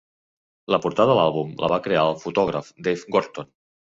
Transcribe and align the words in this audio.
La 0.75 0.77
portada 0.85 1.09
de 1.11 1.17
l'àlbum 1.19 1.51
la 1.63 1.69
va 1.73 1.77
crear 1.87 2.05
el 2.13 2.17
fotògraf 2.23 2.73
Dave 2.89 3.05
Gorton. 3.17 3.51